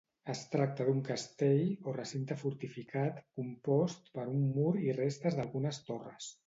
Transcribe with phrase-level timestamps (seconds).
[0.31, 6.37] Es tracta d'un castell, o recinte fortificat, compost per un mur i restes d'algunes torres.